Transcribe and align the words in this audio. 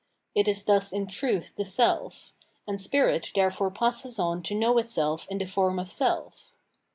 It 0.33 0.47
is 0.47 0.63
thus 0.63 0.91
in 0.91 1.05
truth 1.05 1.55
the 1.55 1.63
Self; 1.63 2.33
and 2.67 2.81
spirit 2.81 3.29
therefore 3.35 3.69
passes 3.69 4.17
on 4.17 4.41
to 4.41 4.55
know 4.55 4.79
itself 4.79 5.27
in 5.29 5.37
the 5.37 5.45
form 5.45 5.77
of 5.77 5.89
self. 5.91 6.53